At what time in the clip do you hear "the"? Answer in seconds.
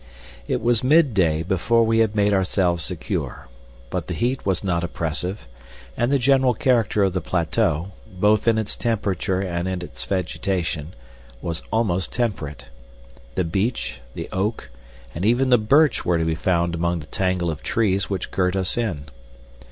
4.07-4.15, 6.11-6.17, 7.13-7.21, 13.35-13.43, 14.15-14.27, 15.49-15.59, 17.01-17.05